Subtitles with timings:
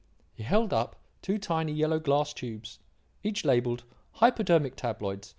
[0.33, 2.79] He held up two tiny yellow glass tubes,
[3.21, 5.29] each labelled "Hypodermic tabloids.